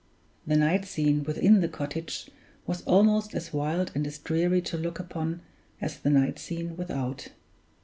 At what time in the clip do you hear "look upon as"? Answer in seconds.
4.75-5.99